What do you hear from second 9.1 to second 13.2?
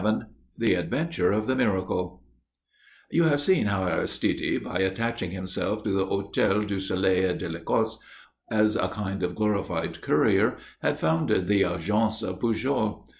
of glorified courier, had founded the Agence Pujol.